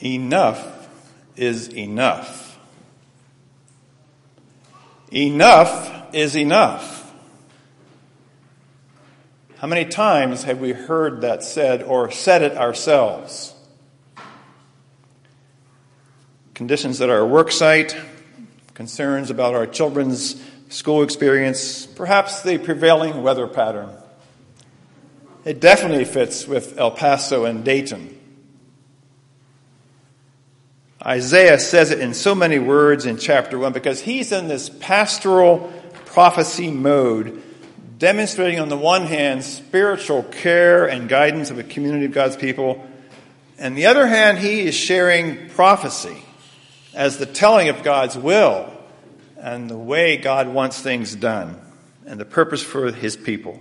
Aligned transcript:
Enough 0.00 0.88
is 1.36 1.68
enough. 1.68 2.58
Enough 5.12 6.14
is 6.14 6.36
enough. 6.36 7.12
How 9.58 9.68
many 9.68 9.84
times 9.84 10.42
have 10.42 10.60
we 10.60 10.72
heard 10.72 11.22
that 11.22 11.42
said 11.42 11.82
or 11.82 12.10
said 12.10 12.42
it 12.42 12.56
ourselves? 12.56 13.54
Conditions 16.52 17.00
at 17.00 17.08
our 17.08 17.26
work 17.26 17.50
site, 17.50 17.96
concerns 18.74 19.30
about 19.30 19.54
our 19.54 19.66
children's 19.66 20.42
school 20.68 21.02
experience, 21.02 21.86
perhaps 21.86 22.42
the 22.42 22.58
prevailing 22.58 23.22
weather 23.22 23.46
pattern. 23.46 23.90
It 25.44 25.60
definitely 25.60 26.04
fits 26.04 26.46
with 26.46 26.78
El 26.78 26.90
Paso 26.90 27.44
and 27.44 27.64
Dayton. 27.64 28.20
Isaiah 31.04 31.58
says 31.58 31.90
it 31.90 32.00
in 32.00 32.14
so 32.14 32.34
many 32.34 32.58
words 32.58 33.04
in 33.04 33.18
chapter 33.18 33.58
1 33.58 33.72
because 33.74 34.00
he's 34.00 34.32
in 34.32 34.48
this 34.48 34.70
pastoral 34.70 35.70
prophecy 36.06 36.70
mode, 36.70 37.42
demonstrating 37.98 38.58
on 38.58 38.70
the 38.70 38.76
one 38.76 39.02
hand 39.06 39.44
spiritual 39.44 40.22
care 40.22 40.86
and 40.86 41.08
guidance 41.08 41.50
of 41.50 41.58
a 41.58 41.62
community 41.62 42.06
of 42.06 42.12
God's 42.12 42.36
people, 42.36 42.86
and 43.58 43.76
the 43.76 43.86
other 43.86 44.06
hand, 44.06 44.38
he 44.38 44.60
is 44.60 44.74
sharing 44.74 45.48
prophecy 45.50 46.16
as 46.92 47.18
the 47.18 47.26
telling 47.26 47.68
of 47.68 47.82
God's 47.82 48.16
will 48.16 48.70
and 49.38 49.68
the 49.70 49.78
way 49.78 50.16
God 50.16 50.48
wants 50.48 50.80
things 50.80 51.14
done 51.14 51.60
and 52.06 52.18
the 52.18 52.24
purpose 52.24 52.62
for 52.62 52.90
his 52.90 53.16
people. 53.16 53.60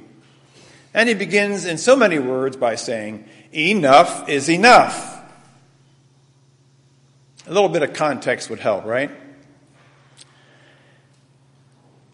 And 0.93 1.09
he 1.09 1.15
begins 1.15 1.65
in 1.65 1.77
so 1.77 1.95
many 1.95 2.19
words 2.19 2.55
by 2.55 2.75
saying, 2.75 3.25
Enough 3.51 4.29
is 4.29 4.49
enough. 4.49 5.12
A 7.45 7.51
little 7.51 7.67
bit 7.67 7.83
of 7.83 7.93
context 7.93 8.49
would 8.49 8.59
help, 8.59 8.85
right? 8.85 9.11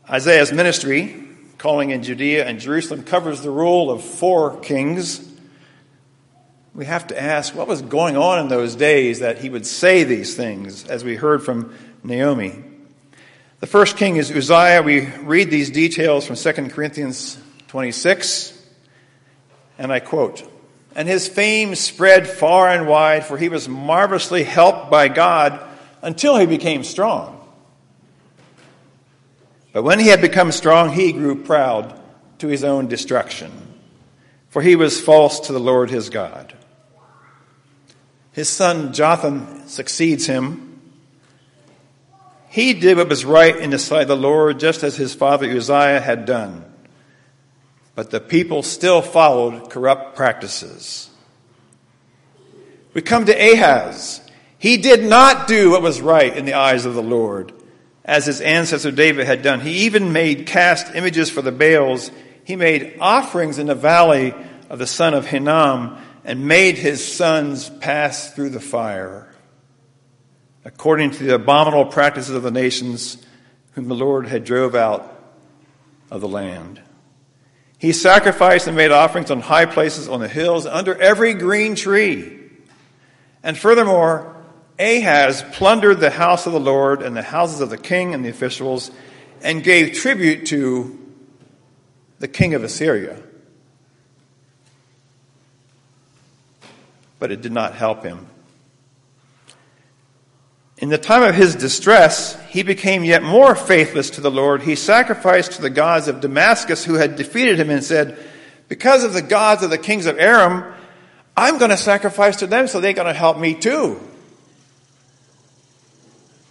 Isaiah's 0.09 0.51
ministry, 0.51 1.23
calling 1.59 1.91
in 1.91 2.01
Judea 2.01 2.47
and 2.47 2.59
Jerusalem, 2.59 3.03
covers 3.03 3.41
the 3.41 3.51
rule 3.51 3.91
of 3.91 4.03
four 4.03 4.59
kings. 4.61 5.23
We 6.73 6.85
have 6.85 7.05
to 7.07 7.21
ask 7.21 7.53
what 7.53 7.67
was 7.67 7.83
going 7.83 8.17
on 8.17 8.39
in 8.39 8.47
those 8.47 8.73
days 8.73 9.19
that 9.19 9.37
he 9.37 9.51
would 9.51 9.67
say 9.67 10.03
these 10.03 10.35
things, 10.35 10.85
as 10.85 11.03
we 11.03 11.15
heard 11.15 11.43
from 11.43 11.75
Naomi. 12.03 12.63
The 13.59 13.67
first 13.67 13.97
king 13.97 14.15
is 14.15 14.31
Uzziah. 14.31 14.81
We 14.81 15.05
read 15.05 15.51
these 15.51 15.69
details 15.69 16.25
from 16.25 16.37
2 16.37 16.69
Corinthians 16.69 17.37
26, 17.67 18.59
and 19.77 19.91
I 19.91 19.99
quote, 19.99 20.43
and 20.95 21.07
his 21.07 21.27
fame 21.27 21.75
spread 21.75 22.27
far 22.27 22.69
and 22.69 22.87
wide, 22.87 23.25
for 23.25 23.37
he 23.37 23.49
was 23.49 23.69
marvelously 23.69 24.43
helped 24.43 24.89
by 24.89 25.07
God 25.07 25.59
until 26.01 26.37
he 26.37 26.45
became 26.45 26.83
strong. 26.83 27.35
But 29.71 29.83
when 29.83 29.99
he 29.99 30.07
had 30.07 30.21
become 30.21 30.51
strong, 30.51 30.91
he 30.91 31.11
grew 31.11 31.43
proud 31.43 31.99
to 32.39 32.47
his 32.47 32.63
own 32.63 32.87
destruction, 32.87 33.51
for 34.49 34.61
he 34.61 34.75
was 34.75 34.99
false 34.99 35.39
to 35.41 35.53
the 35.53 35.59
Lord 35.59 35.89
his 35.89 36.09
God. 36.09 36.53
His 38.31 38.49
son 38.49 38.93
Jotham 38.93 39.67
succeeds 39.67 40.25
him. 40.25 40.81
He 42.47 42.73
did 42.73 42.97
what 42.97 43.09
was 43.09 43.25
right 43.25 43.55
in 43.55 43.69
the 43.69 43.79
sight 43.79 44.03
of 44.03 44.07
the 44.07 44.17
Lord, 44.17 44.59
just 44.59 44.83
as 44.83 44.95
his 44.95 45.13
father 45.13 45.49
Uzziah 45.49 45.99
had 45.99 46.25
done. 46.25 46.65
But 47.99 48.11
the 48.11 48.21
people 48.21 48.63
still 48.63 49.01
followed 49.01 49.69
corrupt 49.69 50.15
practices. 50.15 51.09
We 52.93 53.01
come 53.01 53.25
to 53.25 53.33
Ahaz. 53.33 54.21
He 54.57 54.77
did 54.77 55.03
not 55.03 55.49
do 55.49 55.71
what 55.71 55.81
was 55.81 55.99
right 55.99 56.33
in 56.33 56.45
the 56.45 56.53
eyes 56.53 56.85
of 56.85 56.93
the 56.93 57.03
Lord, 57.03 57.51
as 58.05 58.25
his 58.25 58.39
ancestor 58.39 58.91
David 58.91 59.27
had 59.27 59.41
done. 59.41 59.59
He 59.59 59.79
even 59.79 60.13
made 60.13 60.47
cast 60.47 60.95
images 60.95 61.29
for 61.29 61.41
the 61.41 61.51
Baals. 61.51 62.09
He 62.45 62.55
made 62.55 62.95
offerings 63.01 63.59
in 63.59 63.67
the 63.67 63.75
valley 63.75 64.33
of 64.69 64.79
the 64.79 64.87
son 64.87 65.13
of 65.13 65.25
Hinnom 65.25 66.01
and 66.23 66.47
made 66.47 66.77
his 66.77 67.05
sons 67.05 67.69
pass 67.81 68.33
through 68.33 68.51
the 68.51 68.61
fire, 68.61 69.27
according 70.63 71.11
to 71.11 71.23
the 71.25 71.35
abominable 71.35 71.87
practices 71.87 72.33
of 72.33 72.43
the 72.43 72.49
nations 72.49 73.17
whom 73.73 73.89
the 73.89 73.93
Lord 73.93 74.25
had 74.25 74.45
drove 74.45 74.73
out 74.73 75.21
of 76.09 76.21
the 76.21 76.29
land. 76.29 76.79
He 77.79 77.93
sacrificed 77.93 78.67
and 78.67 78.75
made 78.75 78.91
offerings 78.91 79.31
on 79.31 79.39
high 79.39 79.65
places, 79.65 80.09
on 80.09 80.19
the 80.19 80.27
hills, 80.27 80.65
under 80.65 81.01
every 81.01 81.33
green 81.33 81.75
tree. 81.75 82.37
And 83.41 83.57
furthermore, 83.57 84.35
Ahaz 84.77 85.43
plundered 85.53 86.01
the 86.01 86.09
house 86.09 86.45
of 86.45 86.51
the 86.51 86.59
Lord 86.59 87.01
and 87.01 87.15
the 87.15 87.21
houses 87.21 87.61
of 87.61 87.69
the 87.69 87.77
king 87.77 88.13
and 88.13 88.23
the 88.23 88.29
officials 88.29 88.91
and 89.41 89.63
gave 89.63 89.93
tribute 89.93 90.45
to 90.47 90.99
the 92.19 92.27
king 92.27 92.53
of 92.53 92.65
Assyria. 92.65 93.21
But 97.17 97.31
it 97.31 97.41
did 97.41 97.53
not 97.53 97.75
help 97.75 98.03
him. 98.03 98.27
In 100.79 100.87
the 100.87 100.97
time 100.97 101.23
of 101.23 101.35
his 101.35 101.55
distress, 101.55 102.39
he 102.47 102.63
became 102.63 103.03
yet 103.03 103.21
more 103.21 103.53
faithless 103.53 104.11
to 104.11 104.21
the 104.21 104.31
Lord. 104.31 104.61
He 104.61 104.75
sacrificed 104.75 105.53
to 105.53 105.61
the 105.61 105.69
gods 105.69 106.07
of 106.07 106.21
Damascus 106.21 106.85
who 106.85 106.93
had 106.93 107.17
defeated 107.17 107.59
him 107.59 107.69
and 107.69 107.83
said, 107.83 108.17
Because 108.69 109.03
of 109.03 109.11
the 109.11 109.21
gods 109.21 109.61
of 109.61 109.71
the 109.71 109.77
kings 109.77 110.05
of 110.05 110.17
Aram, 110.17 110.73
I'm 111.35 111.57
going 111.57 111.71
to 111.71 111.77
sacrifice 111.77 112.37
to 112.37 112.47
them 112.47 112.67
so 112.67 112.79
they're 112.79 112.93
going 112.93 113.07
to 113.07 113.13
help 113.13 113.37
me 113.37 113.55
too. 113.55 113.99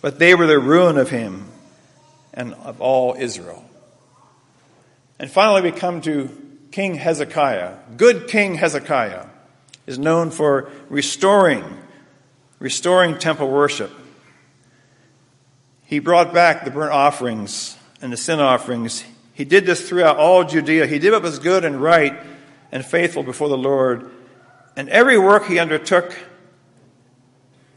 But 0.03 0.19
they 0.19 0.35
were 0.35 0.47
the 0.47 0.59
ruin 0.59 0.99
of 0.99 1.09
him 1.09 1.47
and 2.35 2.53
of 2.55 2.83
all 2.83 3.17
Israel. 3.19 3.65
And 5.19 5.31
finally, 5.31 5.63
we 5.63 5.73
come 5.73 6.03
to 6.03 6.31
King 6.71 6.95
Hezekiah. 6.97 7.75
Good 7.97 8.29
King 8.29 8.57
Hezekiah 8.57 9.27
is 9.87 9.99
known 9.99 10.31
for 10.31 10.71
restoring, 10.91 11.65
restoring 12.59 13.19
temple 13.19 13.51
worship. 13.51 13.91
He 15.89 16.01
brought 16.01 16.35
back 16.35 16.67
the 16.67 16.71
burnt 16.71 16.93
offerings 16.93 17.79
and 18.03 18.13
the 18.13 18.19
sin 18.19 18.41
offerings. 18.41 19.05
He 19.33 19.47
did 19.47 19.65
this 19.65 19.89
throughout 19.89 20.19
all 20.19 20.45
Judea. 20.45 20.87
He 20.87 20.99
did 20.99 21.13
what 21.13 21.23
was 21.23 21.39
good 21.39 21.65
and 21.65 21.83
right 21.83 22.15
and 22.71 22.85
faithful 22.85 23.23
before 23.23 23.49
the 23.49 23.57
Lord. 23.57 24.11
And 24.77 24.91
every 24.91 25.19
work 25.19 25.47
he 25.47 25.59
undertook 25.59 26.15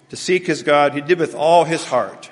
to 0.10 0.18
seek 0.18 0.46
his 0.46 0.62
God, 0.62 0.94
he 0.94 1.00
did 1.00 1.20
with 1.20 1.34
all 1.34 1.64
his 1.64 1.86
heart. 1.86 2.30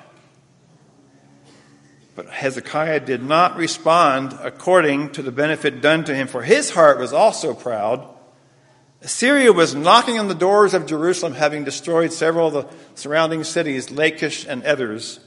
But 2.14 2.28
Hezekiah 2.28 3.00
did 3.00 3.22
not 3.22 3.56
respond 3.56 4.38
according 4.42 5.12
to 5.12 5.22
the 5.22 5.32
benefit 5.32 5.80
done 5.80 6.04
to 6.04 6.14
him, 6.14 6.26
for 6.26 6.42
his 6.42 6.68
heart 6.68 6.98
was 6.98 7.14
also 7.14 7.54
proud. 7.54 8.06
Assyria 9.00 9.50
was 9.50 9.74
knocking 9.74 10.18
on 10.18 10.28
the 10.28 10.34
doors 10.34 10.74
of 10.74 10.84
Jerusalem, 10.84 11.32
having 11.32 11.64
destroyed 11.64 12.12
several 12.12 12.48
of 12.48 12.52
the 12.52 12.74
surrounding 12.94 13.44
cities, 13.44 13.90
Lachish 13.90 14.44
and 14.46 14.62
others. 14.64 15.20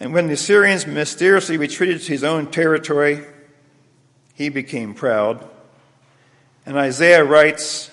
And 0.00 0.14
when 0.14 0.28
the 0.28 0.32
Assyrians 0.32 0.86
mysteriously 0.86 1.58
retreated 1.58 2.00
to 2.00 2.12
his 2.12 2.24
own 2.24 2.50
territory, 2.50 3.22
he 4.34 4.48
became 4.48 4.94
proud. 4.94 5.46
And 6.64 6.78
Isaiah 6.78 7.22
writes, 7.22 7.90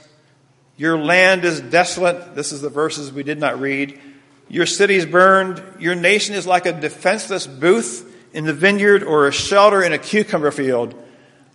Your 0.78 0.98
land 0.98 1.44
is 1.44 1.60
desolate. 1.60 2.34
This 2.34 2.54
is 2.54 2.62
the 2.62 2.70
verses 2.70 3.12
we 3.12 3.24
did 3.24 3.40
not 3.40 3.60
read. 3.60 4.00
Your 4.48 4.66
cities 4.66 5.06
burned. 5.06 5.62
Your 5.80 5.96
nation 5.96 6.34
is 6.34 6.48
like 6.48 6.66
a 6.66 6.72
defenseless 6.72 7.46
booth 7.46 8.06
in 8.34 8.46
the 8.46 8.54
vineyard 8.54 9.04
or 9.04 9.28
a 9.28 9.32
shelter 9.34 9.84
in 9.84 9.92
a 9.92 9.98
cucumber 9.98 10.52
field. 10.52 10.96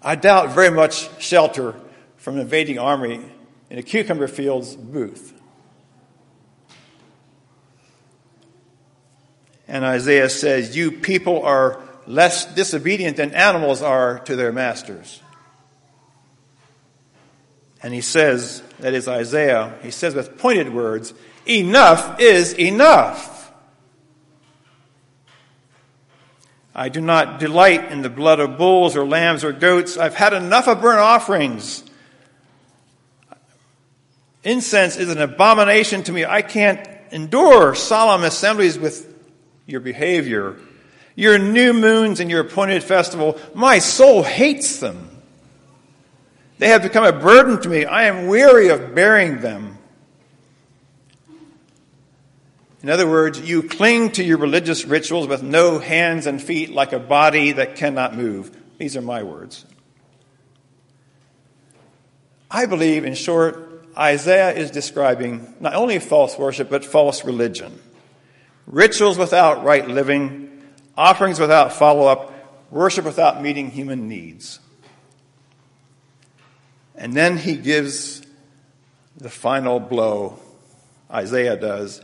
I 0.02 0.16
doubt 0.16 0.54
very 0.54 0.70
much 0.70 1.08
shelter 1.22 1.74
from 2.18 2.34
an 2.34 2.42
invading 2.42 2.78
army 2.78 3.24
in 3.70 3.78
a 3.78 3.82
cucumber 3.82 4.28
field's 4.28 4.76
booth. 4.76 5.32
And 9.68 9.84
Isaiah 9.84 10.28
says, 10.28 10.76
You 10.76 10.92
people 10.92 11.42
are 11.42 11.80
less 12.06 12.52
disobedient 12.54 13.16
than 13.16 13.32
animals 13.32 13.82
are 13.82 14.18
to 14.20 14.36
their 14.36 14.52
masters. 14.52 15.20
And 17.82 17.92
he 17.92 18.00
says, 18.00 18.62
that 18.78 18.94
is 18.94 19.08
Isaiah, 19.08 19.74
he 19.82 19.90
says 19.90 20.14
with 20.14 20.38
pointed 20.38 20.72
words, 20.72 21.14
Enough 21.46 22.20
is 22.20 22.52
enough. 22.52 23.52
I 26.74 26.88
do 26.88 27.00
not 27.00 27.38
delight 27.40 27.90
in 27.90 28.02
the 28.02 28.08
blood 28.08 28.40
of 28.40 28.56
bulls 28.56 28.96
or 28.96 29.04
lambs 29.04 29.44
or 29.44 29.52
goats. 29.52 29.98
I've 29.98 30.14
had 30.14 30.32
enough 30.32 30.68
of 30.68 30.80
burnt 30.80 31.00
offerings. 31.00 31.84
Incense 34.44 34.96
is 34.96 35.10
an 35.10 35.18
abomination 35.20 36.02
to 36.04 36.12
me. 36.12 36.24
I 36.24 36.42
can't 36.42 36.88
endure 37.10 37.74
solemn 37.74 38.24
assemblies 38.24 38.78
with 38.78 39.11
your 39.66 39.80
behavior, 39.80 40.56
your 41.14 41.38
new 41.38 41.72
moons 41.72 42.20
and 42.20 42.30
your 42.30 42.40
appointed 42.40 42.82
festival. 42.82 43.38
My 43.54 43.78
soul 43.78 44.22
hates 44.22 44.78
them. 44.78 45.08
They 46.58 46.68
have 46.68 46.82
become 46.82 47.04
a 47.04 47.12
burden 47.12 47.60
to 47.62 47.68
me. 47.68 47.84
I 47.84 48.04
am 48.04 48.26
weary 48.26 48.68
of 48.68 48.94
bearing 48.94 49.40
them. 49.40 49.78
In 52.82 52.90
other 52.90 53.08
words, 53.08 53.40
you 53.40 53.62
cling 53.62 54.10
to 54.12 54.24
your 54.24 54.38
religious 54.38 54.84
rituals 54.84 55.28
with 55.28 55.42
no 55.42 55.78
hands 55.78 56.26
and 56.26 56.42
feet 56.42 56.70
like 56.70 56.92
a 56.92 56.98
body 56.98 57.52
that 57.52 57.76
cannot 57.76 58.16
move. 58.16 58.56
These 58.78 58.96
are 58.96 59.02
my 59.02 59.22
words. 59.22 59.64
I 62.50 62.66
believe, 62.66 63.04
in 63.04 63.14
short, 63.14 63.86
Isaiah 63.96 64.52
is 64.52 64.70
describing 64.70 65.54
not 65.60 65.74
only 65.74 65.98
false 66.00 66.36
worship, 66.36 66.70
but 66.70 66.84
false 66.84 67.24
religion. 67.24 67.80
Rituals 68.72 69.18
without 69.18 69.64
right 69.64 69.86
living, 69.86 70.62
offerings 70.96 71.38
without 71.38 71.74
follow 71.74 72.06
up, 72.06 72.32
worship 72.70 73.04
without 73.04 73.42
meeting 73.42 73.70
human 73.70 74.08
needs. 74.08 74.60
And 76.96 77.12
then 77.12 77.36
he 77.36 77.56
gives 77.56 78.22
the 79.18 79.28
final 79.28 79.78
blow, 79.78 80.38
Isaiah 81.10 81.56
does, 81.56 82.02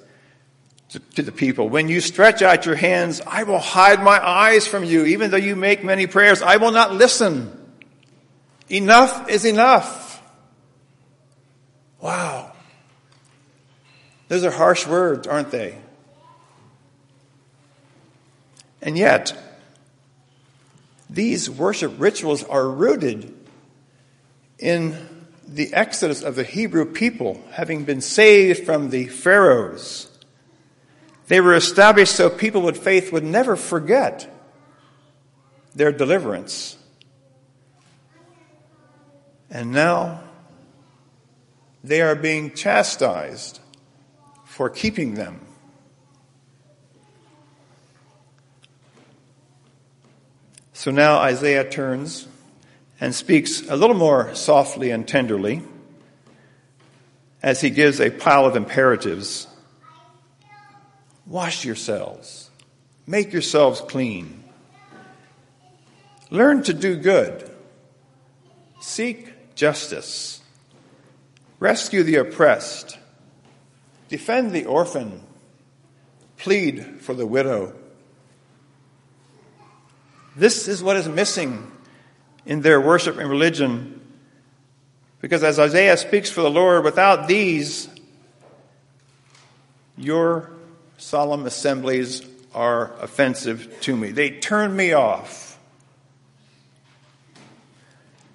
to, 0.90 1.00
to, 1.00 1.22
the 1.22 1.32
people. 1.32 1.70
When 1.70 1.88
you 1.88 2.02
stretch 2.02 2.42
out 2.42 2.66
your 2.66 2.76
hands, 2.76 3.22
I 3.26 3.44
will 3.44 3.58
hide 3.58 4.02
my 4.02 4.22
eyes 4.22 4.66
from 4.66 4.84
you. 4.84 5.06
Even 5.06 5.30
though 5.30 5.38
you 5.38 5.56
make 5.56 5.82
many 5.82 6.06
prayers, 6.06 6.42
I 6.42 6.58
will 6.58 6.72
not 6.72 6.92
listen. 6.92 7.50
Enough 8.68 9.30
is 9.30 9.46
enough. 9.46 10.22
Wow. 12.02 12.52
Those 14.28 14.44
are 14.44 14.50
harsh 14.50 14.86
words, 14.86 15.26
aren't 15.26 15.50
they? 15.50 15.78
And 18.80 18.96
yet, 18.96 19.36
these 21.10 21.48
worship 21.50 21.94
rituals 21.98 22.44
are 22.44 22.68
rooted 22.68 23.34
in 24.58 24.96
the 25.46 25.72
exodus 25.72 26.22
of 26.22 26.36
the 26.36 26.44
Hebrew 26.44 26.84
people, 26.84 27.42
having 27.52 27.84
been 27.84 28.00
saved 28.00 28.64
from 28.64 28.90
the 28.90 29.06
Pharaohs. 29.06 30.10
They 31.28 31.40
were 31.40 31.54
established 31.54 32.14
so 32.14 32.28
people 32.30 32.62
with 32.62 32.82
faith 32.82 33.12
would 33.12 33.24
never 33.24 33.56
forget 33.56 34.28
their 35.74 35.92
deliverance. 35.92 36.76
And 39.50 39.72
now 39.72 40.22
they 41.82 42.02
are 42.02 42.14
being 42.14 42.54
chastised 42.54 43.60
for 44.44 44.68
keeping 44.68 45.14
them. 45.14 45.47
So 50.78 50.92
now 50.92 51.18
Isaiah 51.18 51.68
turns 51.68 52.28
and 53.00 53.12
speaks 53.12 53.68
a 53.68 53.74
little 53.74 53.96
more 53.96 54.32
softly 54.36 54.92
and 54.92 55.08
tenderly 55.08 55.60
as 57.42 57.60
he 57.60 57.70
gives 57.70 58.00
a 58.00 58.10
pile 58.10 58.46
of 58.46 58.54
imperatives. 58.54 59.48
Wash 61.26 61.64
yourselves, 61.64 62.50
make 63.08 63.32
yourselves 63.32 63.80
clean, 63.80 64.44
learn 66.30 66.62
to 66.62 66.72
do 66.72 66.94
good, 66.94 67.50
seek 68.80 69.56
justice, 69.56 70.40
rescue 71.58 72.04
the 72.04 72.14
oppressed, 72.14 72.96
defend 74.08 74.52
the 74.52 74.66
orphan, 74.66 75.22
plead 76.36 77.00
for 77.00 77.14
the 77.14 77.26
widow. 77.26 77.74
This 80.38 80.68
is 80.68 80.84
what 80.84 80.94
is 80.94 81.08
missing 81.08 81.68
in 82.46 82.60
their 82.60 82.80
worship 82.80 83.18
and 83.18 83.28
religion. 83.28 84.00
Because 85.20 85.42
as 85.42 85.58
Isaiah 85.58 85.96
speaks 85.96 86.30
for 86.30 86.42
the 86.42 86.50
Lord, 86.50 86.84
without 86.84 87.26
these, 87.26 87.88
your 89.96 90.52
solemn 90.96 91.44
assemblies 91.44 92.24
are 92.54 92.94
offensive 93.00 93.80
to 93.80 93.96
me. 93.96 94.12
They 94.12 94.30
turn 94.30 94.76
me 94.76 94.92
off. 94.92 95.58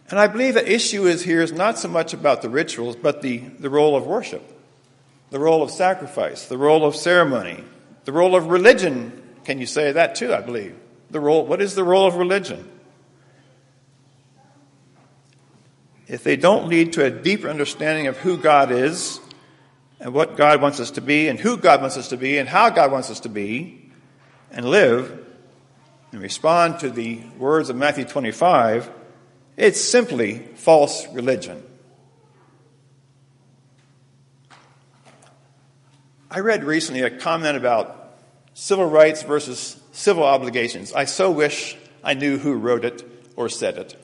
And 0.10 0.20
I 0.20 0.28
believe 0.28 0.56
the 0.56 0.72
issue 0.72 1.06
is 1.06 1.24
here 1.24 1.42
is 1.42 1.54
not 1.54 1.80
so 1.80 1.88
much 1.88 2.14
about 2.14 2.42
the 2.42 2.50
rituals, 2.50 2.98
but 2.98 3.22
the, 3.22 3.38
the 3.38 3.70
role 3.70 3.96
of 3.96 4.06
worship, 4.06 4.44
the 5.30 5.40
role 5.40 5.64
of 5.64 5.72
sacrifice, 5.72 6.48
the 6.48 6.58
role 6.58 6.86
of 6.86 6.98
ceremony, 6.98 7.64
the 8.04 8.12
role 8.12 8.36
of 8.36 8.48
religion. 8.48 9.24
Can 9.46 9.58
you 9.58 9.66
say 9.66 9.94
that 9.94 10.16
too? 10.16 10.34
I 10.34 10.42
believe 10.42 10.76
the 11.14 11.20
role, 11.20 11.46
what 11.46 11.62
is 11.62 11.76
the 11.76 11.84
role 11.84 12.08
of 12.08 12.16
religion? 12.16 12.70
If 16.08 16.24
they 16.24 16.36
don't 16.36 16.68
lead 16.68 16.94
to 16.94 17.06
a 17.06 17.10
deeper 17.10 17.48
understanding 17.48 18.08
of 18.08 18.18
who 18.18 18.38
God 18.38 18.72
is 18.72 19.20
and 20.00 20.14
what 20.14 20.36
God 20.36 20.62
wants 20.62 20.80
us 20.80 20.92
to 20.92 21.02
be 21.02 21.30
and 21.30 21.40
who 21.40 21.56
God 21.56 21.82
wants 21.82 21.98
us 21.98 22.10
to 22.10 22.18
be 22.18 22.38
and 22.38 22.50
how 22.50 22.70
God 22.70 22.92
wants 22.92 23.10
us 23.10 23.22
to 23.22 23.30
be 23.30 23.90
and 24.52 24.66
live 24.70 25.26
and 26.12 26.22
respond 26.22 26.80
to 26.82 26.90
the 26.90 27.22
words 27.38 27.70
of 27.70 27.76
Matthew 27.76 28.06
25, 28.06 28.92
it's 29.56 29.82
simply 29.82 30.40
false 30.56 31.08
religion. 31.14 31.64
I 36.30 36.40
read 36.40 36.64
recently 36.64 37.02
a 37.02 37.12
comment 37.12 37.58
about 37.58 38.18
civil 38.54 38.86
rights 38.86 39.24
versus 39.24 39.80
civil 39.94 40.24
obligations. 40.24 40.92
I 40.92 41.06
so 41.06 41.32
wish 41.32 41.78
I 42.04 42.16
knew 42.16 42.38
who 42.38 42.56
wrote 42.56 42.84
it 42.84 43.04
or 43.38 43.48
said 43.48 43.78
it, 43.78 43.96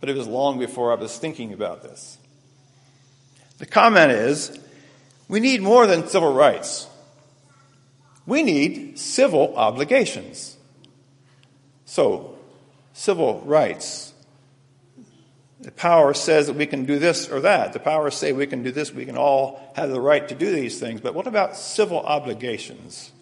but 0.00 0.10
it 0.10 0.16
was 0.16 0.28
long 0.28 0.58
before 0.58 0.92
I 0.92 0.96
was 0.96 1.16
thinking 1.16 1.54
about 1.54 1.82
this. 1.82 2.18
The 3.58 3.66
comment 3.66 4.12
is 4.12 4.58
we 5.28 5.40
need 5.40 5.62
more 5.62 5.86
than 5.86 6.06
civil 6.08 6.34
rights. 6.34 6.88
We 8.26 8.42
need 8.42 8.98
civil 8.98 9.56
obligations. 9.56 10.56
So, 11.86 12.36
civil 12.92 13.40
rights. 13.40 14.12
The 15.60 15.72
power 15.72 16.14
says 16.14 16.46
that 16.46 16.56
we 16.56 16.66
can 16.66 16.86
do 16.86 16.98
this 16.98 17.28
or 17.28 17.40
that. 17.40 17.72
The 17.72 17.80
powers 17.80 18.14
say 18.14 18.32
we 18.32 18.46
can 18.46 18.62
do 18.62 18.72
this. 18.72 18.92
We 18.92 19.04
can 19.04 19.16
all 19.16 19.72
have 19.76 19.90
the 19.90 20.00
right 20.00 20.26
to 20.28 20.34
do 20.34 20.50
these 20.50 20.80
things. 20.80 21.00
But 21.00 21.14
what 21.14 21.26
about 21.26 21.56
civil 21.56 22.00
obligations? 22.00 23.12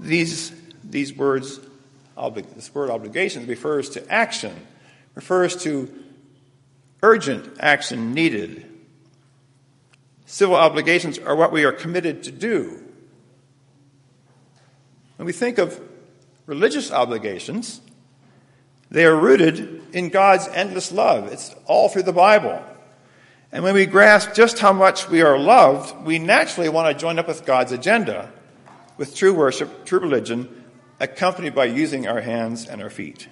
These, 0.00 0.52
these 0.82 1.14
words, 1.16 1.60
this 2.16 2.74
word 2.74 2.90
obligations 2.90 3.48
refers 3.48 3.90
to 3.90 4.12
action, 4.12 4.54
refers 5.14 5.56
to 5.64 5.92
urgent 7.02 7.56
action 7.60 8.14
needed. 8.14 8.70
Civil 10.26 10.56
obligations 10.56 11.18
are 11.18 11.36
what 11.36 11.52
we 11.52 11.64
are 11.64 11.72
committed 11.72 12.22
to 12.24 12.32
do. 12.32 12.82
When 15.16 15.26
we 15.26 15.32
think 15.32 15.58
of 15.58 15.80
religious 16.46 16.90
obligations, 16.90 17.80
they 18.90 19.04
are 19.04 19.16
rooted 19.16 19.94
in 19.94 20.08
God's 20.08 20.48
endless 20.48 20.92
love. 20.92 21.32
It's 21.32 21.54
all 21.66 21.88
through 21.88 22.02
the 22.04 22.12
Bible. 22.12 22.62
And 23.52 23.62
when 23.62 23.74
we 23.74 23.86
grasp 23.86 24.34
just 24.34 24.58
how 24.58 24.72
much 24.72 25.08
we 25.08 25.22
are 25.22 25.38
loved, 25.38 26.04
we 26.04 26.18
naturally 26.18 26.68
want 26.68 26.92
to 26.92 27.00
join 27.00 27.18
up 27.18 27.28
with 27.28 27.44
God's 27.44 27.70
agenda 27.70 28.32
with 28.96 29.14
true 29.14 29.34
worship, 29.34 29.84
true 29.84 30.00
religion, 30.00 30.64
accompanied 31.00 31.54
by 31.54 31.64
using 31.64 32.06
our 32.06 32.20
hands 32.20 32.66
and 32.66 32.82
our 32.82 32.90
feet. 32.90 33.28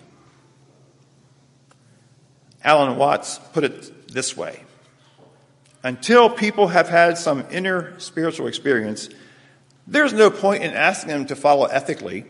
Alan 2.65 2.97
Watts 2.97 3.39
put 3.53 3.65
it 3.65 4.09
this 4.09 4.37
way 4.37 4.63
Until 5.83 6.31
people 6.31 6.69
have 6.69 6.89
had 6.89 7.19
some 7.19 7.45
inner 7.51 7.99
spiritual 7.99 8.47
experience, 8.47 9.09
there's 9.87 10.13
no 10.13 10.31
point 10.31 10.63
in 10.63 10.73
asking 10.73 11.11
them 11.11 11.27
to 11.27 11.37
follow 11.37 11.67
ethically 11.67 12.27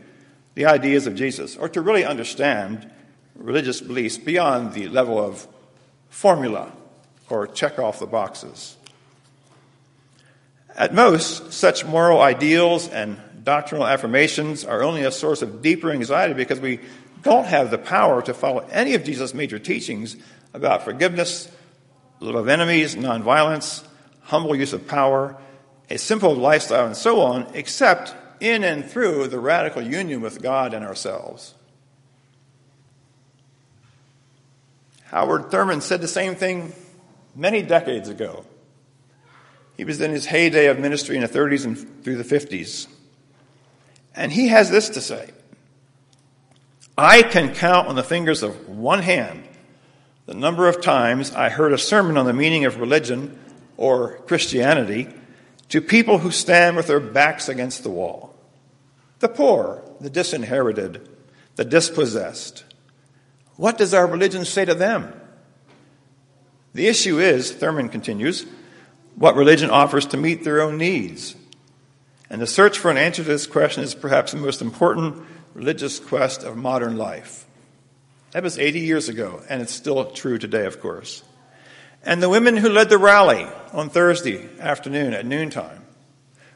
the 0.55 0.67
ideas 0.67 1.07
of 1.07 1.15
Jesus 1.15 1.57
or 1.57 1.69
to 1.69 1.81
really 1.81 2.05
understand 2.05 2.91
religious 3.35 3.81
beliefs 3.81 4.19
beyond 4.19 4.75
the 4.75 4.89
level 4.89 5.19
of 5.19 5.47
formula 6.09 6.73
or 7.29 7.47
check 7.47 7.79
off 7.79 7.99
the 7.99 8.07
boxes. 8.07 8.77
At 10.77 10.95
most, 10.95 11.53
such 11.53 11.85
moral 11.85 12.21
ideals 12.21 12.89
and 12.89 13.21
doctrinal 13.45 13.87
affirmations 13.87 14.65
are 14.65 14.83
only 14.83 15.03
a 15.03 15.13
source 15.13 15.43
of 15.43 15.63
deeper 15.63 15.91
anxiety 15.91 16.35
because 16.35 16.61
we 16.61 16.81
don't 17.23 17.47
have 17.47 17.71
the 17.71 17.79
power 17.79 18.23
to 18.23 18.35
follow 18.35 18.67
any 18.71 18.95
of 18.95 19.05
Jesus' 19.05 19.35
major 19.35 19.59
teachings 19.59 20.17
about 20.55 20.85
forgiveness, 20.85 21.51
love 22.21 22.35
of 22.35 22.49
enemies, 22.49 22.97
nonviolence, 22.97 23.85
humble 24.23 24.57
use 24.57 24.73
of 24.73 24.87
power, 24.87 25.37
a 25.91 25.99
simple 25.99 26.35
lifestyle, 26.35 26.87
and 26.87 26.97
so 26.97 27.21
on, 27.21 27.47
except 27.55 28.15
in 28.41 28.65
and 28.65 28.91
through 28.91 29.29
the 29.29 29.39
radical 29.39 29.83
union 29.83 30.21
with 30.21 30.43
God 30.43 30.75
and 30.75 30.85
ourselves. 30.85 31.55
Howard 35.05 35.51
Thurman 35.51 35.81
said 35.81 36.01
the 36.01 36.09
same 36.09 36.35
thing 36.35 36.73
many 37.37 37.63
decades 37.63 38.09
ago. 38.09 38.45
He 39.77 39.85
was 39.85 40.01
in 40.01 40.11
his 40.11 40.27
heyday 40.27 40.67
of 40.67 40.79
ministry 40.79 41.17
in 41.17 41.23
the 41.23 41.29
30s 41.29 41.65
and 41.65 42.05
through 42.05 42.17
the 42.17 42.25
50s. 42.25 42.87
And 44.15 44.33
he 44.33 44.49
has 44.49 44.71
this 44.71 44.91
to 44.91 45.01
say 45.01 45.31
I 46.97 47.23
can 47.23 47.55
count 47.55 47.89
on 47.89 47.97
the 47.97 48.03
fingers 48.03 48.43
of 48.43 48.69
one 48.69 49.01
hand 49.01 49.49
the 50.27 50.35
number 50.35 50.69
of 50.69 50.81
times 50.81 51.33
I 51.33 51.49
heard 51.49 51.73
a 51.73 51.79
sermon 51.79 52.17
on 52.17 52.27
the 52.27 52.33
meaning 52.33 52.65
of 52.65 52.79
religion 52.79 53.39
or 53.77 54.19
Christianity 54.19 55.09
to 55.71 55.81
people 55.81 56.19
who 56.19 56.31
stand 56.31 56.77
with 56.77 56.87
their 56.87 57.01
backs 57.01 57.49
against 57.49 57.83
the 57.83 57.91
wall, 57.91 58.35
the 59.19 59.29
poor, 59.29 59.83
the 60.01 60.11
disinherited, 60.11 61.09
the 61.57 61.65
dispossessed. 61.65 62.65
What 63.57 63.79
does 63.79 63.95
our 63.95 64.07
religion 64.07 64.45
say 64.45 64.65
to 64.65 64.75
them? 64.75 65.13
The 66.75 66.87
issue 66.87 67.19
is, 67.19 67.51
Thurman 67.51 67.89
continues, 67.89 68.47
what 69.17 69.37
religion 69.37 69.71
offers 69.71 70.07
to 70.07 70.17
meet 70.17 70.45
their 70.45 70.61
own 70.61 70.79
needs. 70.79 71.35
And 72.31 72.41
the 72.41 72.47
search 72.47 72.79
for 72.79 72.91
an 72.91 72.97
answer 72.97 73.23
to 73.23 73.29
this 73.29 73.47
question 73.47 73.85
is 73.85 73.95
perhaps 73.95 74.33
the 74.33 74.39
most 74.39 74.63
important 74.63 75.23
religious 75.55 75.99
quest 75.99 76.43
of 76.43 76.57
modern 76.57 76.97
life. 76.97 77.47
That 78.33 78.43
was 78.43 78.59
80 78.59 78.81
years 78.81 79.09
ago, 79.11 79.43
and 79.49 79.61
it's 79.61 79.75
still 79.75 80.11
true 80.13 80.39
today, 80.39 80.65
of 80.65 80.81
course. 80.81 81.23
And 82.03 82.23
the 82.23 82.31
women 82.31 82.57
who 82.57 82.71
led 82.71 82.89
the 82.89 82.99
rally 82.99 83.47
on 83.73 83.91
Thursday 83.91 84.49
afternoon 84.59 85.13
at 85.13 85.27
noontime 85.27 85.85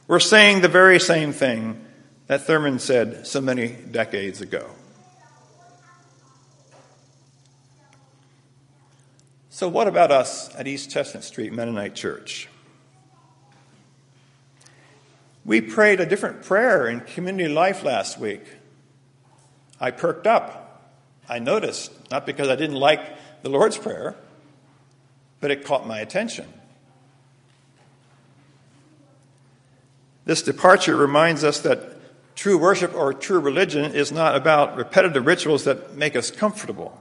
were 0.08 0.20
saying 0.20 0.60
the 0.60 0.68
very 0.68 0.98
same 0.98 1.32
thing 1.32 1.84
that 2.26 2.42
Thurman 2.42 2.78
said 2.78 3.26
so 3.26 3.40
many 3.40 3.68
decades 3.68 4.40
ago. 4.40 4.70
So, 9.56 9.68
what 9.68 9.88
about 9.88 10.10
us 10.10 10.54
at 10.54 10.66
East 10.66 10.90
Chestnut 10.90 11.24
Street 11.24 11.50
Mennonite 11.50 11.94
Church? 11.94 12.46
We 15.46 15.62
prayed 15.62 15.98
a 15.98 16.04
different 16.04 16.42
prayer 16.42 16.86
in 16.86 17.00
community 17.00 17.48
life 17.48 17.82
last 17.82 18.20
week. 18.20 18.44
I 19.80 19.92
perked 19.92 20.26
up. 20.26 20.92
I 21.26 21.38
noticed, 21.38 21.90
not 22.10 22.26
because 22.26 22.50
I 22.50 22.56
didn't 22.56 22.76
like 22.76 23.00
the 23.40 23.48
Lord's 23.48 23.78
Prayer, 23.78 24.14
but 25.40 25.50
it 25.50 25.64
caught 25.64 25.86
my 25.86 26.00
attention. 26.00 26.52
This 30.26 30.42
departure 30.42 30.96
reminds 30.96 31.44
us 31.44 31.60
that 31.60 31.96
true 32.34 32.58
worship 32.58 32.94
or 32.94 33.14
true 33.14 33.40
religion 33.40 33.94
is 33.94 34.12
not 34.12 34.36
about 34.36 34.76
repetitive 34.76 35.24
rituals 35.24 35.64
that 35.64 35.94
make 35.94 36.14
us 36.14 36.30
comfortable. 36.30 37.00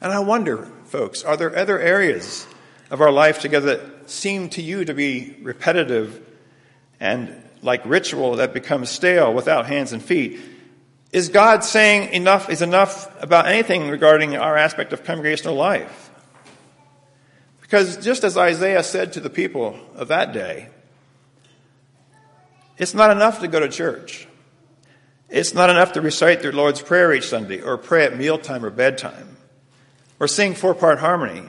And 0.00 0.12
I 0.12 0.20
wonder, 0.20 0.70
folks, 0.84 1.24
are 1.24 1.36
there 1.36 1.56
other 1.56 1.80
areas 1.80 2.46
of 2.90 3.00
our 3.00 3.10
life 3.10 3.40
together 3.40 3.76
that 3.76 4.10
seem 4.10 4.48
to 4.50 4.62
you 4.62 4.84
to 4.84 4.94
be 4.94 5.36
repetitive 5.42 6.22
and 7.00 7.42
like 7.62 7.84
ritual 7.84 8.36
that 8.36 8.52
becomes 8.52 8.90
stale 8.90 9.32
without 9.32 9.66
hands 9.66 9.92
and 9.92 10.02
feet? 10.02 10.40
Is 11.12 11.28
God 11.28 11.64
saying 11.64 12.12
enough 12.12 12.50
is 12.50 12.62
enough 12.62 13.10
about 13.22 13.46
anything 13.46 13.88
regarding 13.88 14.36
our 14.36 14.56
aspect 14.56 14.92
of 14.92 15.04
congregational 15.04 15.54
life? 15.54 16.10
Because 17.60 17.96
just 18.04 18.22
as 18.22 18.36
Isaiah 18.36 18.82
said 18.82 19.14
to 19.14 19.20
the 19.20 19.30
people 19.30 19.78
of 19.94 20.08
that 20.08 20.32
day, 20.32 20.68
it's 22.78 22.94
not 22.94 23.10
enough 23.10 23.40
to 23.40 23.48
go 23.48 23.58
to 23.58 23.68
church. 23.68 24.28
It's 25.28 25.54
not 25.54 25.70
enough 25.70 25.92
to 25.94 26.00
recite 26.00 26.42
the 26.42 26.52
Lord's 26.52 26.82
Prayer 26.82 27.12
each 27.12 27.28
Sunday 27.28 27.60
or 27.60 27.78
pray 27.78 28.04
at 28.04 28.16
mealtime 28.16 28.64
or 28.64 28.70
bedtime 28.70 29.35
or 30.18 30.28
sing 30.28 30.54
four 30.54 30.74
part 30.74 30.98
harmony. 30.98 31.42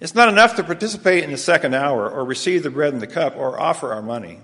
It's 0.00 0.14
not 0.14 0.28
enough 0.28 0.56
to 0.56 0.64
participate 0.64 1.24
in 1.24 1.30
the 1.30 1.36
second 1.36 1.74
hour 1.74 2.08
or 2.08 2.24
receive 2.24 2.62
the 2.62 2.70
bread 2.70 2.92
and 2.92 3.02
the 3.02 3.06
cup 3.06 3.36
or 3.36 3.60
offer 3.60 3.92
our 3.92 4.02
money. 4.02 4.40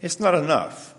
It's 0.00 0.18
not 0.18 0.34
enough 0.34 0.94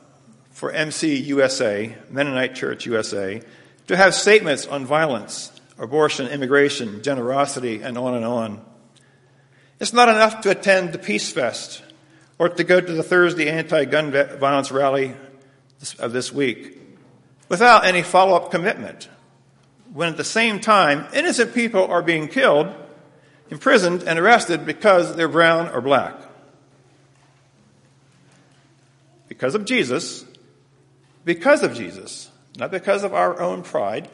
for 0.51 0.71
MC 0.71 1.15
USA, 1.21 1.95
Mennonite 2.11 2.53
Church 2.53 2.85
USA, 2.85 3.41
to 3.87 3.97
have 3.97 4.13
statements 4.13 4.67
on 4.67 4.85
violence, 4.85 5.51
abortion, 5.79 6.27
immigration, 6.27 7.01
generosity, 7.01 7.81
and 7.81 7.97
on 7.97 8.13
and 8.13 8.25
on. 8.25 8.63
It's 9.79 9.93
not 9.93 10.07
enough 10.07 10.41
to 10.41 10.51
attend 10.51 10.93
the 10.93 10.99
Peace 10.99 11.31
Fest 11.31 11.81
or 12.37 12.49
to 12.49 12.63
go 12.63 12.79
to 12.79 12.93
the 12.93 13.01
Thursday 13.01 13.49
anti 13.49 13.85
gun 13.85 14.11
violence 14.11 14.71
rally 14.71 15.15
of 15.97 16.13
this 16.13 16.31
week 16.31 16.80
without 17.51 17.85
any 17.85 18.01
follow 18.01 18.33
up 18.37 18.49
commitment, 18.49 19.09
when 19.91 20.07
at 20.07 20.15
the 20.15 20.23
same 20.23 20.57
time, 20.57 21.05
innocent 21.13 21.53
people 21.53 21.83
are 21.83 22.01
being 22.01 22.29
killed, 22.29 22.73
imprisoned, 23.49 24.01
and 24.03 24.17
arrested 24.17 24.65
because 24.65 25.17
they're 25.17 25.27
brown 25.27 25.67
or 25.67 25.81
black. 25.81 26.15
Because 29.27 29.53
of 29.53 29.65
Jesus, 29.65 30.23
because 31.25 31.61
of 31.61 31.73
Jesus, 31.73 32.31
not 32.57 32.71
because 32.71 33.03
of 33.03 33.13
our 33.13 33.41
own 33.41 33.63
pride, 33.63 34.07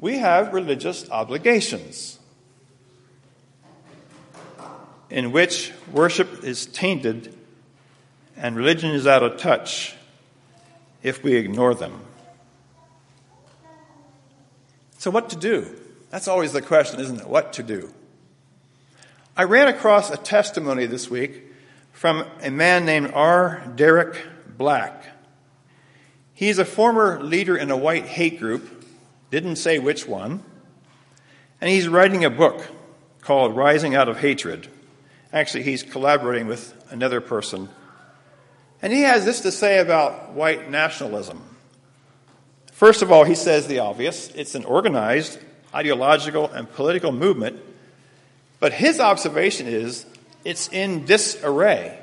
we 0.00 0.18
have 0.18 0.52
religious 0.52 1.08
obligations 1.08 2.18
in 5.08 5.30
which 5.30 5.72
worship 5.92 6.42
is 6.42 6.66
tainted 6.66 7.32
and 8.36 8.56
religion 8.56 8.90
is 8.90 9.06
out 9.06 9.22
of 9.22 9.36
touch 9.36 9.94
if 11.04 11.22
we 11.22 11.36
ignore 11.36 11.76
them. 11.76 12.06
So, 15.02 15.10
what 15.10 15.30
to 15.30 15.36
do? 15.36 15.66
That's 16.10 16.28
always 16.28 16.52
the 16.52 16.62
question, 16.62 17.00
isn't 17.00 17.18
it? 17.22 17.26
What 17.26 17.54
to 17.54 17.64
do? 17.64 17.92
I 19.36 19.42
ran 19.42 19.66
across 19.66 20.10
a 20.10 20.16
testimony 20.16 20.86
this 20.86 21.10
week 21.10 21.42
from 21.90 22.24
a 22.40 22.52
man 22.52 22.84
named 22.84 23.10
R. 23.12 23.64
Derek 23.74 24.16
Black. 24.56 25.04
He's 26.34 26.60
a 26.60 26.64
former 26.64 27.20
leader 27.20 27.56
in 27.56 27.72
a 27.72 27.76
white 27.76 28.04
hate 28.04 28.38
group, 28.38 28.84
didn't 29.32 29.56
say 29.56 29.80
which 29.80 30.06
one, 30.06 30.44
and 31.60 31.68
he's 31.68 31.88
writing 31.88 32.24
a 32.24 32.30
book 32.30 32.64
called 33.22 33.56
Rising 33.56 33.96
Out 33.96 34.08
of 34.08 34.20
Hatred. 34.20 34.68
Actually, 35.32 35.64
he's 35.64 35.82
collaborating 35.82 36.46
with 36.46 36.80
another 36.90 37.20
person. 37.20 37.68
And 38.80 38.92
he 38.92 39.00
has 39.00 39.24
this 39.24 39.40
to 39.40 39.50
say 39.50 39.80
about 39.80 40.34
white 40.34 40.70
nationalism. 40.70 41.51
First 42.82 43.02
of 43.02 43.12
all, 43.12 43.22
he 43.22 43.36
says 43.36 43.68
the 43.68 43.78
obvious 43.78 44.28
it's 44.34 44.56
an 44.56 44.64
organized, 44.64 45.38
ideological, 45.72 46.50
and 46.50 46.68
political 46.68 47.12
movement. 47.12 47.60
But 48.58 48.72
his 48.72 48.98
observation 48.98 49.68
is 49.68 50.04
it's 50.44 50.66
in 50.66 51.04
disarray. 51.04 51.96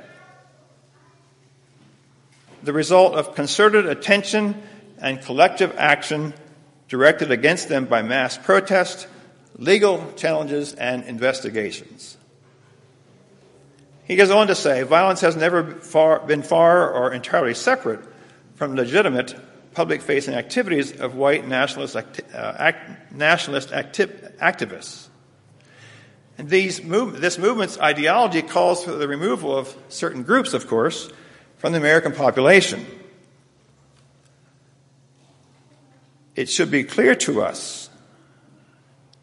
The 2.64 2.72
result 2.72 3.16
of 3.16 3.36
concerted 3.36 3.88
attention 3.88 4.56
and 5.02 5.22
collective 5.22 5.76
action 5.78 6.34
directed 6.88 7.30
against 7.30 7.68
them 7.68 7.84
by 7.84 8.02
mass 8.02 8.38
protest, 8.38 9.06
legal 9.58 10.14
challenges, 10.16 10.76
and 10.76 11.04
investigations. 11.04 12.16
He 14.06 14.16
goes 14.16 14.32
on 14.32 14.48
to 14.48 14.56
say 14.56 14.84
violence 14.84 15.20
has 15.20 15.36
never 15.36 15.76
far, 15.82 16.20
been 16.22 16.42
far 16.42 16.90
or 16.90 17.12
entirely 17.12 17.54
separate 17.54 18.00
from 18.56 18.78
legitimate 18.78 19.36
public 19.74 20.02
facing 20.02 20.34
activities 20.34 21.00
of 21.00 21.16
white 21.16 21.48
nationalist, 21.48 21.96
acti- 21.96 22.24
uh, 22.34 22.54
act- 22.58 23.12
nationalist 23.14 23.72
acti- 23.72 24.06
activists. 24.42 25.08
And 26.38 26.50
these 26.50 26.84
move- 26.84 27.22
this 27.22 27.38
movement's 27.38 27.80
ideology 27.80 28.42
calls 28.42 28.84
for 28.84 28.92
the 28.92 29.08
removal 29.08 29.56
of 29.56 29.76
certain 29.90 30.24
groups, 30.24 30.54
of 30.54 30.68
course, 30.68 31.10
from 31.58 31.74
the 31.74 31.78
American 31.78 32.14
population. 32.14 32.86
It 36.36 36.50
should 36.50 36.72
be 36.72 36.84
clear 36.84 37.16
to 37.16 37.42
us 37.42 37.90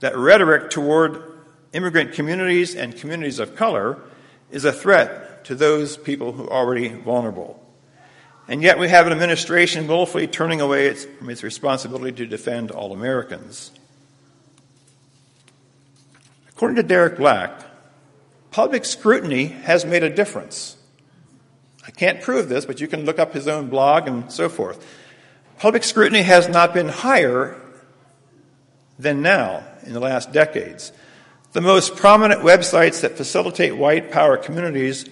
that 0.00 0.16
rhetoric 0.16 0.70
toward 0.70 1.22
immigrant 1.72 2.12
communities 2.12 2.74
and 2.74 2.94
communities 2.94 3.38
of 3.38 3.56
color 3.56 3.98
is 4.50 4.64
a 4.64 4.72
threat 4.72 5.44
to 5.46 5.54
those 5.54 5.96
people 5.96 6.32
who 6.32 6.44
are 6.44 6.52
already 6.52 6.88
vulnerable. 6.88 7.65
And 8.48 8.62
yet 8.62 8.78
we 8.78 8.88
have 8.88 9.06
an 9.06 9.12
administration 9.12 9.88
willfully 9.88 10.26
turning 10.26 10.60
away 10.60 10.86
its, 10.86 11.04
from 11.04 11.30
its 11.30 11.42
responsibility 11.42 12.12
to 12.16 12.26
defend 12.26 12.70
all 12.70 12.92
Americans. 12.92 13.72
According 16.50 16.76
to 16.76 16.82
Derek 16.82 17.16
Black, 17.16 17.52
public 18.50 18.84
scrutiny 18.84 19.46
has 19.46 19.84
made 19.84 20.02
a 20.02 20.10
difference. 20.10 20.76
I 21.86 21.90
can't 21.90 22.22
prove 22.22 22.48
this, 22.48 22.64
but 22.64 22.80
you 22.80 22.88
can 22.88 23.04
look 23.04 23.18
up 23.18 23.32
his 23.32 23.48
own 23.48 23.68
blog 23.68 24.06
and 24.06 24.30
so 24.30 24.48
forth. 24.48 24.84
Public 25.58 25.84
scrutiny 25.84 26.22
has 26.22 26.48
not 26.48 26.72
been 26.72 26.88
higher 26.88 27.60
than 28.98 29.22
now 29.22 29.64
in 29.84 29.92
the 29.92 30.00
last 30.00 30.32
decades. 30.32 30.92
The 31.52 31.60
most 31.60 31.96
prominent 31.96 32.42
websites 32.42 33.00
that 33.00 33.16
facilitate 33.16 33.76
white 33.76 34.10
power 34.10 34.36
communities 34.36 35.06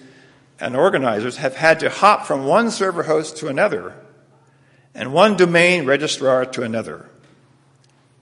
and 0.59 0.75
organizers 0.75 1.37
have 1.37 1.55
had 1.55 1.79
to 1.81 1.89
hop 1.89 2.25
from 2.25 2.45
one 2.45 2.71
server 2.71 3.03
host 3.03 3.37
to 3.37 3.47
another 3.47 3.93
and 4.93 5.11
one 5.11 5.35
domain 5.35 5.85
registrar 5.85 6.45
to 6.45 6.63
another. 6.63 7.09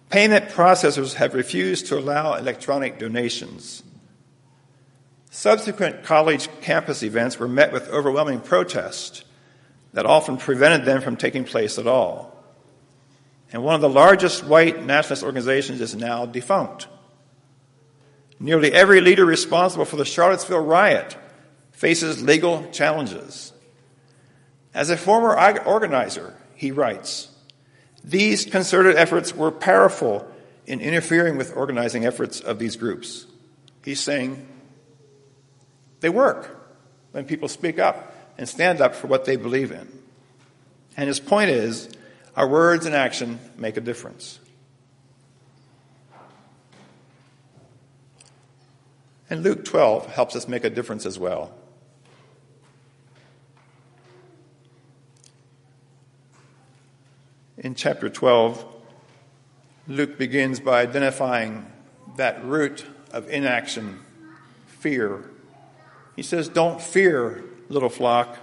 Payment 0.09 0.49
processors 0.49 1.15
have 1.15 1.33
refused 1.33 1.87
to 1.87 1.97
allow 1.97 2.33
electronic 2.33 2.99
donations. 2.99 3.83
Subsequent 5.29 6.03
college 6.03 6.49
campus 6.61 7.03
events 7.03 7.39
were 7.39 7.47
met 7.47 7.71
with 7.71 7.89
overwhelming 7.89 8.39
protest 8.39 9.23
that 9.93 10.05
often 10.05 10.37
prevented 10.37 10.85
them 10.85 11.01
from 11.01 11.15
taking 11.15 11.43
place 11.43 11.77
at 11.77 11.87
all. 11.87 12.35
And 13.51 13.63
one 13.63 13.75
of 13.75 13.81
the 13.81 13.89
largest 13.89 14.43
white 14.43 14.83
nationalist 14.83 15.23
organizations 15.23 15.81
is 15.81 15.95
now 15.95 16.25
defunct. 16.25 16.87
Nearly 18.39 18.73
every 18.73 18.99
leader 18.99 19.25
responsible 19.25 19.85
for 19.85 19.95
the 19.95 20.05
Charlottesville 20.05 20.59
riot 20.59 21.15
faces 21.83 22.23
legal 22.23 22.65
challenges. 22.71 23.51
As 24.73 24.89
a 24.89 24.95
former 24.95 25.35
organizer, 25.65 26.33
he 26.55 26.71
writes, 26.71 27.27
these 28.01 28.45
concerted 28.45 28.95
efforts 28.95 29.35
were 29.35 29.51
powerful 29.51 30.25
in 30.65 30.79
interfering 30.79 31.35
with 31.35 31.53
organizing 31.57 32.05
efforts 32.05 32.39
of 32.39 32.57
these 32.57 32.77
groups. 32.77 33.25
He's 33.83 33.99
saying 33.99 34.47
they 35.99 36.07
work 36.07 36.57
when 37.11 37.25
people 37.25 37.49
speak 37.49 37.79
up 37.79 38.15
and 38.37 38.47
stand 38.47 38.79
up 38.79 38.95
for 38.95 39.07
what 39.07 39.25
they 39.25 39.35
believe 39.35 39.73
in. 39.73 39.91
And 40.95 41.09
his 41.09 41.19
point 41.19 41.49
is 41.49 41.89
our 42.37 42.47
words 42.47 42.85
and 42.85 42.95
action 42.95 43.41
make 43.57 43.75
a 43.75 43.81
difference. 43.81 44.39
And 49.29 49.43
Luke 49.43 49.65
12 49.65 50.13
helps 50.13 50.33
us 50.37 50.47
make 50.47 50.63
a 50.63 50.69
difference 50.69 51.05
as 51.05 51.19
well. 51.19 51.53
In 57.63 57.75
chapter 57.75 58.09
12, 58.09 58.65
Luke 59.87 60.17
begins 60.17 60.59
by 60.59 60.81
identifying 60.81 61.65
that 62.17 62.43
root 62.43 62.85
of 63.13 63.29
inaction, 63.29 64.01
fear. 64.67 65.31
He 66.17 66.23
says, 66.23 66.49
Don't 66.49 66.81
fear, 66.81 67.41
little 67.69 67.87
flock, 67.87 68.37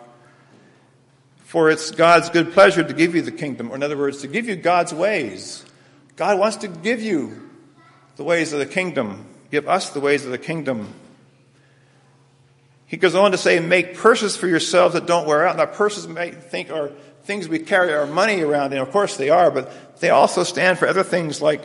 for 1.44 1.70
it's 1.70 1.90
God's 1.90 2.30
good 2.30 2.54
pleasure 2.54 2.82
to 2.82 2.94
give 2.94 3.14
you 3.14 3.20
the 3.20 3.30
kingdom, 3.30 3.70
or 3.70 3.74
in 3.74 3.82
other 3.82 3.98
words, 3.98 4.22
to 4.22 4.26
give 4.26 4.48
you 4.48 4.56
God's 4.56 4.94
ways. 4.94 5.66
God 6.16 6.38
wants 6.38 6.56
to 6.58 6.68
give 6.68 7.02
you 7.02 7.50
the 8.16 8.24
ways 8.24 8.54
of 8.54 8.58
the 8.58 8.64
kingdom, 8.64 9.26
give 9.50 9.68
us 9.68 9.90
the 9.90 10.00
ways 10.00 10.24
of 10.24 10.30
the 10.30 10.38
kingdom. 10.38 10.94
He 12.90 12.97
goes 12.97 13.14
on 13.14 13.30
to 13.30 13.38
say, 13.38 13.61
Make 13.61 13.97
purses 13.97 14.37
for 14.37 14.49
yourselves 14.49 14.94
that 14.94 15.06
don't 15.06 15.25
wear 15.25 15.47
out. 15.47 15.56
Now, 15.56 15.66
purses 15.66 16.09
may 16.09 16.32
think 16.32 16.73
are 16.73 16.88
things 17.23 17.49
we 17.49 17.61
carry 17.61 17.94
our 17.94 18.04
money 18.04 18.42
around 18.42 18.73
in. 18.73 18.80
Of 18.80 18.90
course 18.90 19.16
they 19.16 19.30
are, 19.30 19.52
but 19.52 20.00
they 20.00 20.11
also 20.11 20.42
stand 20.42 20.76
for 20.76 20.88
other 20.88 21.04
things 21.04 21.40
like 21.40 21.62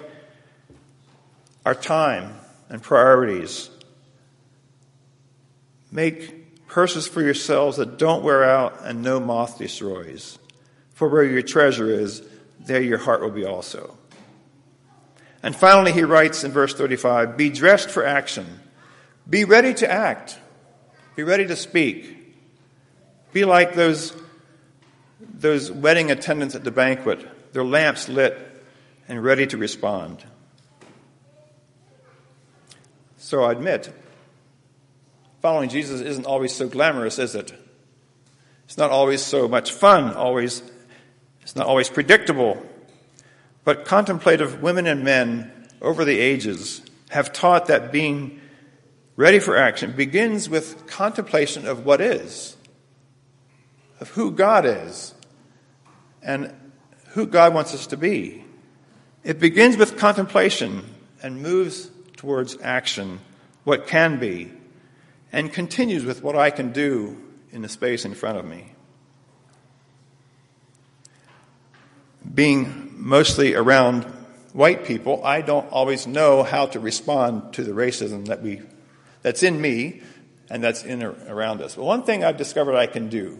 our 1.65 1.73
time 1.73 2.35
and 2.69 2.79
priorities. 2.79 3.71
Make 5.91 6.67
purses 6.67 7.07
for 7.07 7.23
yourselves 7.23 7.77
that 7.77 7.97
don't 7.97 8.23
wear 8.23 8.43
out 8.43 8.83
and 8.83 9.01
no 9.01 9.19
moth 9.19 9.57
destroys. 9.57 10.37
For 10.93 11.09
where 11.09 11.23
your 11.23 11.41
treasure 11.41 11.89
is, 11.89 12.21
there 12.59 12.83
your 12.83 12.99
heart 12.99 13.21
will 13.21 13.31
be 13.31 13.45
also. 13.45 13.97
And 15.41 15.55
finally, 15.55 15.91
he 15.91 16.03
writes 16.03 16.43
in 16.43 16.51
verse 16.51 16.75
35 16.75 17.35
Be 17.35 17.49
dressed 17.49 17.89
for 17.89 18.05
action. 18.05 18.59
Be 19.27 19.43
ready 19.43 19.73
to 19.73 19.91
act. 19.91 20.37
Be 21.15 21.23
ready 21.23 21.47
to 21.47 21.55
speak. 21.55 22.35
Be 23.31 23.45
like 23.45 23.73
those 23.73 24.15
those 25.19 25.71
wedding 25.71 26.11
attendants 26.11 26.55
at 26.55 26.63
the 26.63 26.71
banquet, 26.71 27.53
their 27.53 27.63
lamps 27.63 28.09
lit 28.09 28.37
and 29.07 29.23
ready 29.23 29.47
to 29.47 29.57
respond. 29.57 30.23
So 33.17 33.43
I 33.43 33.51
admit, 33.51 33.91
following 35.41 35.69
Jesus 35.69 36.01
isn't 36.01 36.25
always 36.25 36.53
so 36.53 36.67
glamorous, 36.67 37.17
is 37.17 37.35
it? 37.35 37.53
It's 38.65 38.77
not 38.77 38.91
always 38.91 39.21
so 39.21 39.47
much 39.47 39.71
fun, 39.71 40.13
always 40.13 40.61
it's 41.41 41.55
not 41.55 41.67
always 41.67 41.89
predictable. 41.89 42.63
But 43.63 43.85
contemplative 43.85 44.61
women 44.61 44.85
and 44.85 45.03
men 45.03 45.51
over 45.81 46.05
the 46.05 46.19
ages 46.19 46.81
have 47.09 47.33
taught 47.33 47.67
that 47.67 47.91
being 47.91 48.41
ready 49.15 49.39
for 49.39 49.55
action 49.55 49.91
begins 49.93 50.49
with 50.49 50.87
contemplation 50.87 51.67
of 51.67 51.85
what 51.85 52.01
is, 52.01 52.57
of 53.99 54.09
who 54.09 54.31
God 54.31 54.65
is, 54.65 55.13
and 56.21 56.53
who 57.09 57.25
God 57.25 57.53
wants 57.53 57.73
us 57.73 57.87
to 57.87 57.97
be. 57.97 58.43
It 59.23 59.39
begins 59.39 59.77
with 59.77 59.97
contemplation 59.97 60.83
and 61.23 61.41
moves 61.41 61.89
towards 62.17 62.59
action, 62.61 63.19
what 63.63 63.87
can 63.87 64.19
be, 64.19 64.51
and 65.31 65.51
continues 65.51 66.05
with 66.05 66.21
what 66.21 66.35
I 66.35 66.49
can 66.49 66.71
do 66.71 67.17
in 67.51 67.61
the 67.61 67.69
space 67.69 68.05
in 68.05 68.13
front 68.13 68.37
of 68.37 68.45
me. 68.45 68.73
Being 72.33 72.93
mostly 72.97 73.55
around 73.55 74.03
white 74.53 74.83
people, 74.85 75.23
I 75.23 75.41
don't 75.41 75.71
always 75.71 76.05
know 76.05 76.43
how 76.43 76.65
to 76.67 76.79
respond 76.79 77.53
to 77.53 77.63
the 77.63 77.71
racism 77.71 78.25
that 78.25 78.41
we, 78.41 78.61
that's 79.25 79.41
in 79.41 79.59
me 79.59 80.03
and 80.51 80.63
that's 80.63 80.83
in 80.83 81.01
around 81.01 81.59
us. 81.59 81.73
But 81.73 81.83
one 81.83 82.03
thing 82.03 82.23
I've 82.23 82.37
discovered 82.37 82.75
I 82.75 82.85
can 82.85 83.09
do 83.09 83.39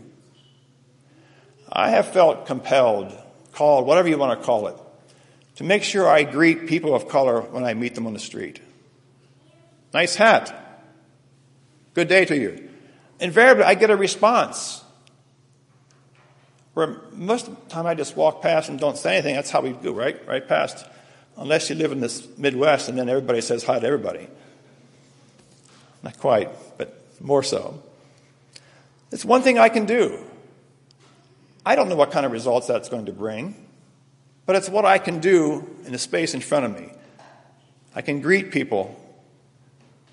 I 1.72 1.92
have 1.92 2.08
felt 2.08 2.48
compelled, 2.48 3.16
called, 3.52 3.86
whatever 3.86 4.08
you 4.08 4.18
want 4.18 4.40
to 4.40 4.44
call 4.44 4.66
it, 4.66 4.78
to 5.58 5.64
make 5.64 5.84
sure 5.84 6.10
I 6.10 6.24
greet 6.24 6.66
people 6.66 6.96
of 6.96 7.08
color 7.08 7.40
when 7.40 7.64
I 7.64 7.76
meet 7.76 7.94
them 7.94 8.08
on 8.08 8.14
the 8.14 8.20
street. 8.20 8.62
Nice 9.94 10.16
hat. 10.16 10.84
Good 11.94 12.08
day 12.08 12.26
to 12.26 12.36
you. 12.36 12.68
Invariably, 13.20 13.66
I 13.66 13.76
get 13.76 13.92
a 13.92 13.96
response. 13.96 14.84
Where 16.74 17.00
most 17.12 17.48
of 17.48 17.64
the 17.64 17.70
time 17.70 17.86
I 17.86 17.94
just 17.94 18.18
walk 18.18 18.42
past 18.42 18.70
and 18.70 18.80
don't 18.80 18.98
say 18.98 19.18
anything. 19.18 19.36
That's 19.36 19.52
how 19.52 19.62
we 19.62 19.72
go, 19.72 19.92
right? 19.92 20.20
Right 20.28 20.48
past. 20.48 20.84
Unless 21.38 21.70
you 21.70 21.76
live 21.76 21.92
in 21.92 22.00
this 22.00 22.28
Midwest 22.40 22.90
and 22.90 22.98
then 22.98 23.08
everybody 23.08 23.42
says 23.42 23.64
hi 23.64 23.78
to 23.78 23.86
everybody. 23.86 24.28
Not 26.06 26.20
quite, 26.20 26.52
but 26.78 27.02
more 27.20 27.42
so. 27.42 27.82
It's 29.12 29.26
one 29.26 29.42
thing 29.42 29.58
I 29.58 29.70
can 29.70 29.86
do. 29.86 30.24
I 31.66 31.76
don't 31.76 31.90
know 31.90 31.96
what 31.96 32.12
kind 32.12 32.28
of 32.28 32.32
results 32.32 32.68
that's 32.68 32.90
going 32.90 33.08
to 33.08 33.12
bring, 33.12 33.56
but 34.46 34.56
it's 34.56 34.70
what 34.70 34.86
I 34.86 35.00
can 35.00 35.20
do 35.20 35.68
in 35.84 35.92
the 35.94 35.98
space 35.98 36.36
in 36.36 36.42
front 36.42 36.66
of 36.66 36.80
me. 36.80 36.92
I 37.96 38.02
can 38.02 38.22
greet 38.22 38.52
people. 38.52 38.96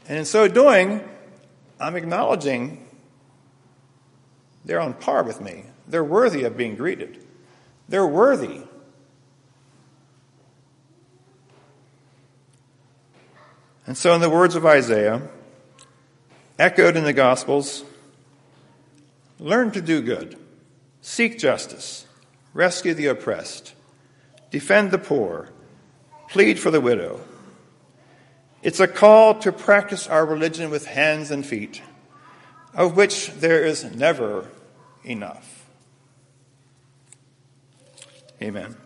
And 0.08 0.18
in 0.18 0.24
so 0.24 0.48
doing, 0.48 1.06
I'm 1.78 1.94
acknowledging 1.94 2.88
they're 4.64 4.80
on 4.80 4.94
par 4.94 5.22
with 5.24 5.42
me. 5.42 5.64
They're 5.86 6.02
worthy 6.02 6.44
of 6.44 6.56
being 6.56 6.74
greeted. 6.74 7.22
They're 7.88 8.06
worthy. 8.06 8.62
And 13.86 13.98
so, 13.98 14.14
in 14.14 14.22
the 14.22 14.30
words 14.30 14.54
of 14.54 14.64
Isaiah, 14.64 15.28
echoed 16.62 16.96
in 16.96 17.02
the 17.02 17.12
Gospels, 17.12 17.84
learn 19.40 19.72
to 19.72 19.82
do 19.82 20.00
good. 20.00 20.38
Seek 21.00 21.36
justice, 21.36 22.06
rescue 22.54 22.94
the 22.94 23.06
oppressed, 23.06 23.74
defend 24.52 24.92
the 24.92 24.98
poor, 24.98 25.48
plead 26.28 26.60
for 26.60 26.70
the 26.70 26.80
widow. 26.80 27.20
It's 28.62 28.78
a 28.78 28.86
call 28.86 29.34
to 29.40 29.50
practice 29.50 30.06
our 30.06 30.24
religion 30.24 30.70
with 30.70 30.86
hands 30.86 31.32
and 31.32 31.44
feet, 31.44 31.82
of 32.74 32.96
which 32.96 33.32
there 33.32 33.64
is 33.64 33.82
never 33.96 34.48
enough. 35.02 35.66
Amen. 38.40 38.76